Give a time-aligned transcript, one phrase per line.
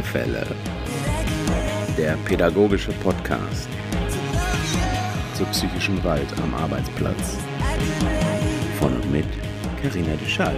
[0.00, 0.46] Machtgefälle.
[1.98, 3.68] Der pädagogische Podcast
[5.34, 7.36] zur psychischen Gewalt am Arbeitsplatz.
[8.78, 9.26] Von und mit
[9.82, 10.56] Carina Duschall.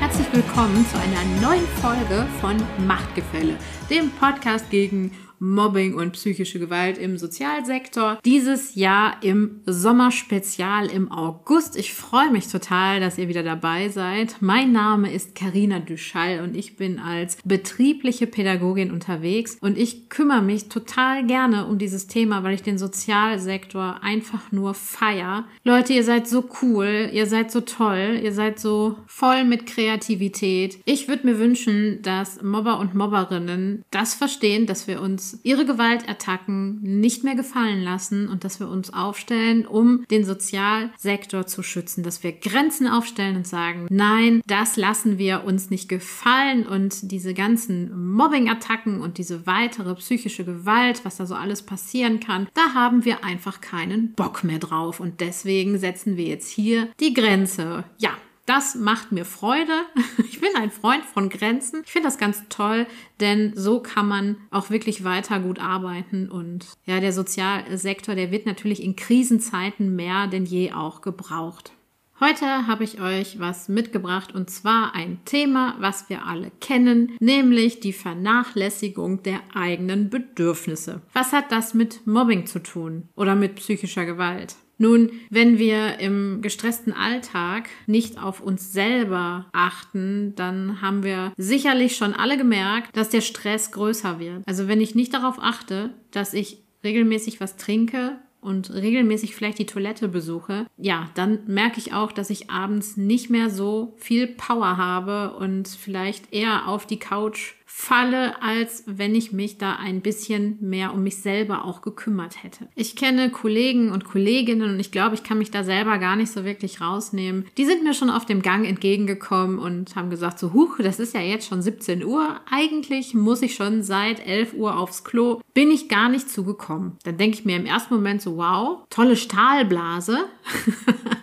[0.00, 3.54] Herzlich willkommen zu einer neuen Folge von Machtgefälle,
[3.90, 8.18] dem Podcast gegen Mobbing und psychische Gewalt im Sozialsektor.
[8.24, 11.76] Dieses Jahr im Sommerspezial im August.
[11.76, 14.36] Ich freue mich total, dass ihr wieder dabei seid.
[14.40, 20.42] Mein Name ist Karina Duschall und ich bin als betriebliche Pädagogin unterwegs und ich kümmere
[20.42, 25.44] mich total gerne um dieses Thema, weil ich den Sozialsektor einfach nur feier.
[25.64, 30.78] Leute, ihr seid so cool, ihr seid so toll, ihr seid so voll mit Kreativität.
[30.84, 36.80] Ich würde mir wünschen, dass Mobber und Mobberinnen das verstehen, dass wir uns ihre Gewaltattacken
[36.82, 42.22] nicht mehr gefallen lassen und dass wir uns aufstellen, um den Sozialsektor zu schützen, dass
[42.22, 48.12] wir Grenzen aufstellen und sagen, nein, das lassen wir uns nicht gefallen und diese ganzen
[48.14, 53.24] Mobbing-Attacken und diese weitere psychische Gewalt, was da so alles passieren kann, da haben wir
[53.24, 57.84] einfach keinen Bock mehr drauf und deswegen setzen wir jetzt hier die Grenze.
[57.98, 58.10] Ja,
[58.46, 59.72] das macht mir Freude.
[60.34, 61.82] Ich bin ein Freund von Grenzen.
[61.86, 62.86] Ich finde das ganz toll,
[63.20, 66.28] denn so kann man auch wirklich weiter gut arbeiten.
[66.28, 71.72] Und ja, der Sozialsektor, der wird natürlich in Krisenzeiten mehr denn je auch gebraucht.
[72.20, 77.80] Heute habe ich euch was mitgebracht und zwar ein Thema, was wir alle kennen, nämlich
[77.80, 81.02] die Vernachlässigung der eigenen Bedürfnisse.
[81.12, 84.54] Was hat das mit Mobbing zu tun oder mit psychischer Gewalt?
[84.78, 91.96] Nun, wenn wir im gestressten Alltag nicht auf uns selber achten, dann haben wir sicherlich
[91.96, 94.42] schon alle gemerkt, dass der Stress größer wird.
[94.46, 99.66] Also wenn ich nicht darauf achte, dass ich regelmäßig was trinke, und regelmäßig vielleicht die
[99.66, 104.76] Toilette besuche, ja, dann merke ich auch, dass ich abends nicht mehr so viel Power
[104.76, 110.58] habe und vielleicht eher auf die Couch falle, als wenn ich mich da ein bisschen
[110.60, 112.68] mehr um mich selber auch gekümmert hätte.
[112.76, 116.30] Ich kenne Kollegen und Kolleginnen und ich glaube, ich kann mich da selber gar nicht
[116.30, 117.46] so wirklich rausnehmen.
[117.58, 121.14] Die sind mir schon auf dem Gang entgegengekommen und haben gesagt, so, huch, das ist
[121.14, 122.40] ja jetzt schon 17 Uhr.
[122.48, 125.40] Eigentlich muss ich schon seit 11 Uhr aufs Klo.
[125.52, 126.92] Bin ich gar nicht zugekommen.
[127.02, 130.26] Dann denke ich mir im ersten Moment so, wow, tolle Stahlblase.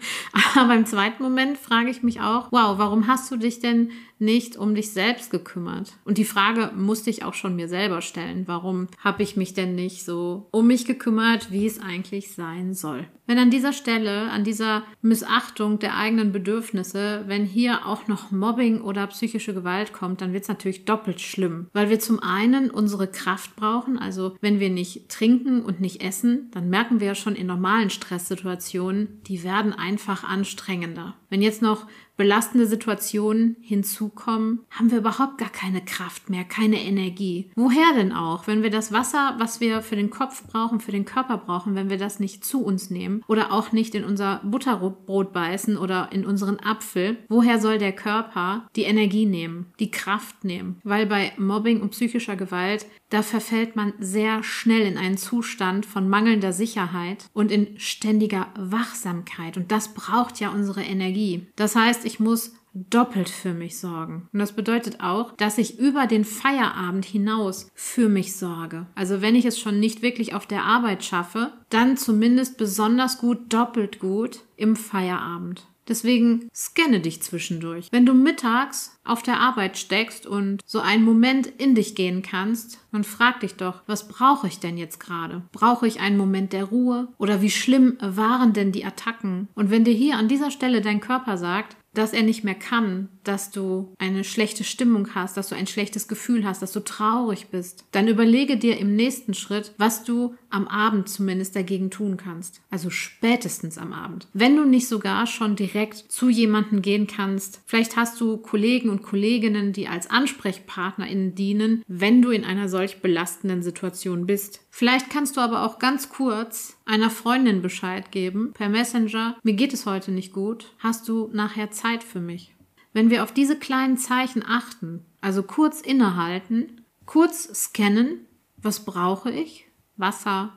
[0.56, 4.56] Aber im zweiten Moment frage ich mich auch, wow, warum hast du dich denn nicht
[4.56, 5.94] um dich selbst gekümmert?
[6.06, 8.44] Und die Frage musste ich auch schon mir selber stellen.
[8.48, 13.08] Warum habe ich mich denn nicht so um mich gekümmert, wie es eigentlich sein soll?
[13.28, 18.82] Wenn an dieser Stelle, an dieser Missachtung der eigenen Bedürfnisse, wenn hier auch noch Mobbing
[18.82, 23.08] oder psychische Gewalt kommt, dann wird es natürlich doppelt schlimm, weil wir zum einen unsere
[23.08, 27.36] Kraft brauchen, also wenn wir nicht trinken und nicht essen, dann merken wir ja schon
[27.36, 31.16] in normalen Stresssituationen, die werden einfach anstrengender.
[31.32, 31.88] Wenn jetzt noch
[32.18, 37.50] belastende Situationen hinzukommen, haben wir überhaupt gar keine Kraft mehr, keine Energie.
[37.56, 38.46] Woher denn auch?
[38.46, 41.90] Wenn wir das Wasser, was wir für den Kopf brauchen, für den Körper brauchen, wenn
[41.90, 46.26] wir das nicht zu uns nehmen oder auch nicht in unser Butterbrot beißen oder in
[46.26, 50.80] unseren Apfel, woher soll der Körper die Energie nehmen, die Kraft nehmen?
[50.84, 56.08] Weil bei Mobbing und psychischer Gewalt da verfällt man sehr schnell in einen Zustand von
[56.08, 59.58] mangelnder Sicherheit und in ständiger Wachsamkeit.
[59.58, 61.21] Und das braucht ja unsere Energie.
[61.56, 64.30] Das heißt, ich muss doppelt für mich sorgen.
[64.32, 68.88] Und das bedeutet auch, dass ich über den Feierabend hinaus für mich sorge.
[68.96, 73.54] Also wenn ich es schon nicht wirklich auf der Arbeit schaffe, dann zumindest besonders gut,
[73.54, 75.68] doppelt gut im Feierabend.
[75.88, 77.88] Deswegen scanne dich zwischendurch.
[77.92, 82.80] Wenn du mittags auf der Arbeit steckst und so einen Moment in dich gehen kannst,
[82.92, 85.44] dann frag dich doch, was brauche ich denn jetzt gerade?
[85.52, 87.08] Brauche ich einen Moment der Ruhe?
[87.18, 89.48] Oder wie schlimm waren denn die Attacken?
[89.56, 93.10] Und wenn dir hier an dieser Stelle dein Körper sagt, dass er nicht mehr kann,
[93.24, 97.48] dass du eine schlechte Stimmung hast, dass du ein schlechtes Gefühl hast, dass du traurig
[97.48, 102.62] bist, dann überlege dir im nächsten Schritt, was du am Abend zumindest dagegen tun kannst.
[102.70, 104.28] Also spätestens am Abend.
[104.34, 109.04] Wenn du nicht sogar schon direkt zu jemanden gehen kannst, vielleicht hast du Kollegen und
[109.04, 114.62] Kolleginnen, die als AnsprechpartnerInnen dienen, wenn du in einer solch belastenden Situation bist.
[114.74, 119.38] Vielleicht kannst du aber auch ganz kurz einer Freundin Bescheid geben per Messenger.
[119.44, 120.74] Mir geht es heute nicht gut.
[120.80, 122.56] Hast du nachher Zeit für mich?
[122.94, 128.26] Wenn wir auf diese kleinen Zeichen achten, also kurz innehalten, kurz scannen,
[128.58, 129.66] was brauche ich?
[129.98, 130.54] Wasser,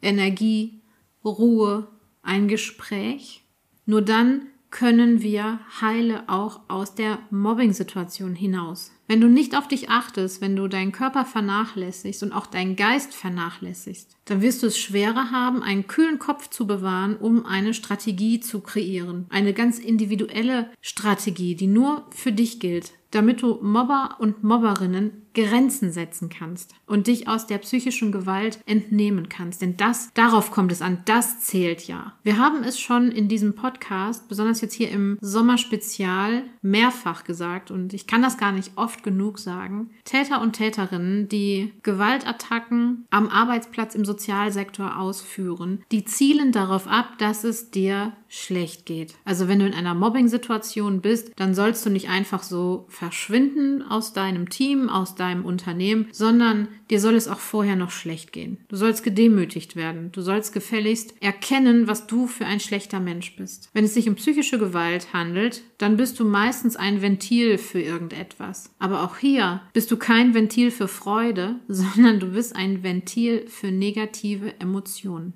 [0.00, 0.80] Energie,
[1.24, 1.88] Ruhe,
[2.22, 3.44] ein Gespräch.
[3.84, 8.92] Nur dann können wir heile auch aus der Mobbing-Situation hinaus.
[9.08, 13.14] Wenn du nicht auf dich achtest, wenn du deinen Körper vernachlässigst und auch deinen Geist
[13.14, 18.40] vernachlässigst, dann wirst du es schwerer haben, einen kühlen Kopf zu bewahren, um eine Strategie
[18.40, 19.24] zu kreieren.
[19.30, 25.92] Eine ganz individuelle Strategie, die nur für dich gilt damit du Mobber und Mobberinnen Grenzen
[25.92, 29.62] setzen kannst und dich aus der psychischen Gewalt entnehmen kannst.
[29.62, 32.14] Denn das, darauf kommt es an, das zählt ja.
[32.24, 37.94] Wir haben es schon in diesem Podcast, besonders jetzt hier im Sommerspezial, mehrfach gesagt und
[37.94, 39.90] ich kann das gar nicht oft genug sagen.
[40.04, 47.44] Täter und Täterinnen, die Gewaltattacken am Arbeitsplatz im Sozialsektor ausführen, die zielen darauf ab, dass
[47.44, 49.14] es dir schlecht geht.
[49.24, 54.12] Also wenn du in einer Mobbing-Situation bist, dann sollst du nicht einfach so verschwinden aus
[54.12, 58.58] deinem Team, aus deinem Unternehmen, sondern dir soll es auch vorher noch schlecht gehen.
[58.68, 60.12] Du sollst gedemütigt werden.
[60.12, 63.70] Du sollst gefälligst erkennen, was du für ein schlechter Mensch bist.
[63.72, 68.74] Wenn es sich um psychische Gewalt handelt, dann bist du meistens ein Ventil für irgendetwas.
[68.78, 73.70] Aber auch hier bist du kein Ventil für Freude, sondern du bist ein Ventil für
[73.70, 75.32] negative Emotionen.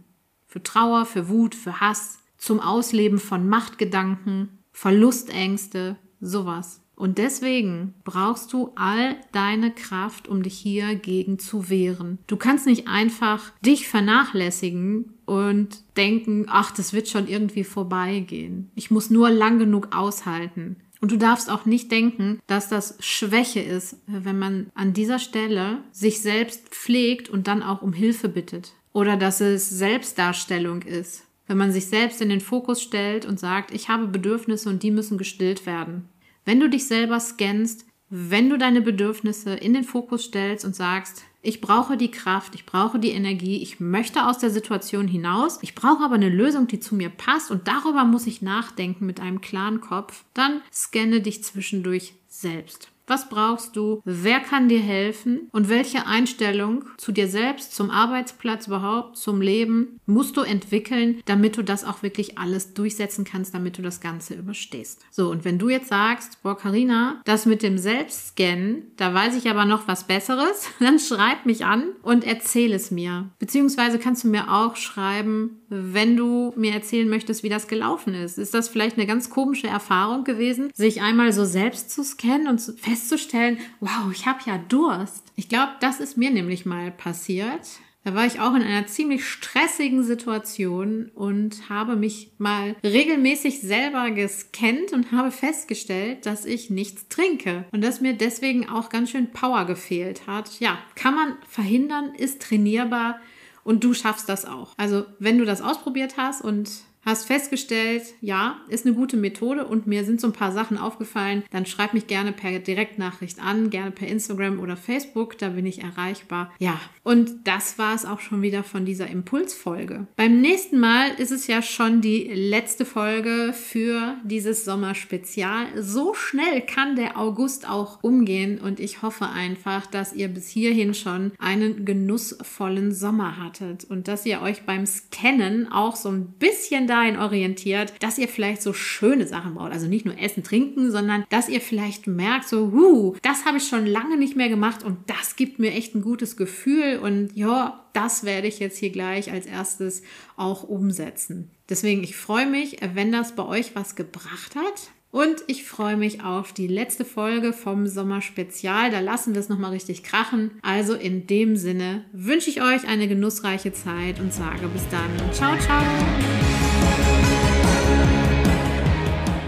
[0.46, 6.80] Für Trauer, für Wut, für Hass, zum Ausleben von Machtgedanken, Verlustängste, sowas.
[6.96, 12.18] Und deswegen brauchst du all deine Kraft, um dich hier gegen zu wehren.
[12.26, 18.72] Du kannst nicht einfach dich vernachlässigen und denken, ach, das wird schon irgendwie vorbeigehen.
[18.74, 20.76] Ich muss nur lang genug aushalten.
[21.00, 25.84] Und du darfst auch nicht denken, dass das Schwäche ist, wenn man an dieser Stelle
[25.92, 28.72] sich selbst pflegt und dann auch um Hilfe bittet.
[28.92, 33.74] Oder dass es Selbstdarstellung ist, wenn man sich selbst in den Fokus stellt und sagt,
[33.74, 36.08] ich habe Bedürfnisse und die müssen gestillt werden.
[36.46, 41.24] Wenn du dich selber scannst, wenn du deine Bedürfnisse in den Fokus stellst und sagst,
[41.42, 45.74] ich brauche die Kraft, ich brauche die Energie, ich möchte aus der Situation hinaus, ich
[45.74, 49.42] brauche aber eine Lösung, die zu mir passt und darüber muss ich nachdenken mit einem
[49.42, 52.91] klaren Kopf, dann scanne dich zwischendurch selbst.
[53.12, 54.00] Was brauchst du?
[54.06, 55.50] Wer kann dir helfen?
[55.52, 61.58] Und welche Einstellung zu dir selbst, zum Arbeitsplatz überhaupt, zum Leben musst du entwickeln, damit
[61.58, 65.02] du das auch wirklich alles durchsetzen kannst, damit du das Ganze überstehst.
[65.10, 69.50] So, und wenn du jetzt sagst, boah, Carina, das mit dem Selbstscannen, da weiß ich
[69.50, 73.28] aber noch was Besseres, dann schreib mich an und erzähl es mir.
[73.38, 78.38] Beziehungsweise kannst du mir auch schreiben, wenn du mir erzählen möchtest, wie das gelaufen ist.
[78.38, 82.60] Ist das vielleicht eine ganz komische Erfahrung gewesen, sich einmal so selbst zu scannen und
[82.60, 85.24] festzustellen, wow, ich habe ja Durst.
[85.34, 87.60] Ich glaube, das ist mir nämlich mal passiert.
[88.04, 94.10] Da war ich auch in einer ziemlich stressigen Situation und habe mich mal regelmäßig selber
[94.10, 99.30] gescannt und habe festgestellt, dass ich nichts trinke und dass mir deswegen auch ganz schön
[99.30, 100.58] Power gefehlt hat.
[100.58, 103.20] Ja, kann man verhindern, ist trainierbar
[103.64, 104.72] und du schaffst das auch.
[104.76, 106.70] Also, wenn du das ausprobiert hast und
[107.04, 111.42] hast festgestellt, ja, ist eine gute Methode und mir sind so ein paar Sachen aufgefallen,
[111.50, 115.82] dann schreib mich gerne per Direktnachricht an, gerne per Instagram oder Facebook, da bin ich
[115.82, 116.52] erreichbar.
[116.58, 120.06] Ja, und das war es auch schon wieder von dieser Impulsfolge.
[120.16, 125.66] Beim nächsten Mal ist es ja schon die letzte Folge für dieses Sommerspezial.
[125.82, 130.94] So schnell kann der August auch umgehen und ich hoffe einfach, dass ihr bis hierhin
[130.94, 136.86] schon einen genussvollen Sommer hattet und dass ihr euch beim Scannen auch so ein bisschen
[136.92, 139.72] dahin orientiert, dass ihr vielleicht so schöne Sachen braucht.
[139.72, 143.66] Also nicht nur Essen, Trinken, sondern dass ihr vielleicht merkt, so, huh, das habe ich
[143.66, 147.82] schon lange nicht mehr gemacht und das gibt mir echt ein gutes Gefühl und ja,
[147.94, 150.02] das werde ich jetzt hier gleich als erstes
[150.36, 151.50] auch umsetzen.
[151.68, 154.92] Deswegen, ich freue mich, wenn das bei euch was gebracht hat.
[155.10, 158.90] Und ich freue mich auf die letzte Folge vom Sommerspezial.
[158.90, 160.52] Da lassen wir es nochmal richtig krachen.
[160.62, 165.10] Also in dem Sinne wünsche ich euch eine genussreiche Zeit und sage bis dann.
[165.34, 166.41] Ciao, ciao.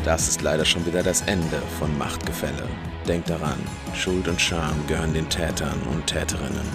[0.05, 2.69] Das ist leider schon wieder das Ende von Machtgefälle.
[3.09, 3.59] Denkt daran,
[3.95, 6.69] Schuld und Scham gehören den Tätern und Täterinnen.